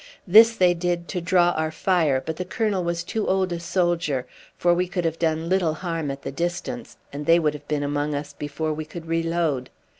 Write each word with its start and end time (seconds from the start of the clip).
This 0.25 0.55
they 0.55 0.73
did 0.73 1.07
to 1.09 1.21
draw 1.21 1.51
our 1.51 1.69
fire, 1.69 2.23
but 2.25 2.37
the 2.37 2.43
colonel 2.43 2.83
was 2.83 3.03
too 3.03 3.27
old 3.27 3.51
a 3.53 3.59
soldier; 3.59 4.25
for 4.57 4.73
we 4.73 4.87
could 4.87 5.05
have 5.05 5.19
done 5.19 5.47
little 5.47 5.75
harm 5.75 6.09
at 6.09 6.23
the 6.23 6.31
distance, 6.31 6.97
and 7.13 7.27
they 7.27 7.37
would 7.37 7.53
have 7.53 7.67
been 7.67 7.83
among 7.83 8.15
us 8.15 8.33
before 8.33 8.73
we 8.73 8.83
could 8.85 9.05
reload. 9.05 9.69